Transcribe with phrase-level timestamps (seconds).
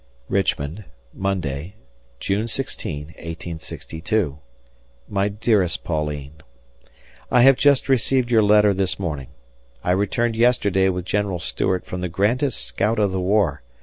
[0.29, 1.75] Richmond, Monday,
[2.19, 4.39] June 16, 1862.
[5.07, 6.41] My dearest Pauline:
[7.29, 9.27] I have just received your letter this morning.
[9.83, 13.61] I returned yesterday with General Stuart from the grandest scout of the war.